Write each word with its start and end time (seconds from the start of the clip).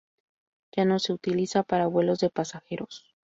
Ya 0.71 0.83
no 0.83 0.97
se 0.97 1.13
utiliza 1.13 1.61
para 1.61 1.85
vuelos 1.85 2.17
de 2.17 2.31
pasajeros. 2.31 3.05